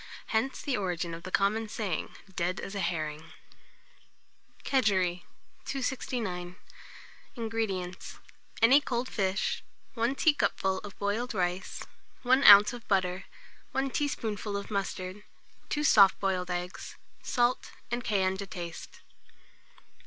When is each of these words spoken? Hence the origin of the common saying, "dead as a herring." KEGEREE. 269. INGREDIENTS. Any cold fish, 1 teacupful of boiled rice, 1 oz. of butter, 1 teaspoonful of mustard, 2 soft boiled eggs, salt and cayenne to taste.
Hence 0.33 0.63
the 0.63 0.75
origin 0.75 1.13
of 1.13 1.21
the 1.21 1.29
common 1.31 1.67
saying, 1.69 2.15
"dead 2.35 2.59
as 2.59 2.73
a 2.73 2.79
herring." 2.79 3.31
KEGEREE. 4.63 5.27
269. 5.65 6.55
INGREDIENTS. 7.35 8.17
Any 8.63 8.81
cold 8.81 9.07
fish, 9.07 9.63
1 9.93 10.15
teacupful 10.15 10.79
of 10.79 10.97
boiled 10.97 11.35
rice, 11.35 11.83
1 12.23 12.43
oz. 12.43 12.73
of 12.73 12.87
butter, 12.87 13.25
1 13.73 13.91
teaspoonful 13.91 14.57
of 14.57 14.71
mustard, 14.71 15.21
2 15.69 15.83
soft 15.83 16.19
boiled 16.19 16.49
eggs, 16.49 16.95
salt 17.21 17.69
and 17.91 18.03
cayenne 18.03 18.37
to 18.37 18.47
taste. 18.47 19.01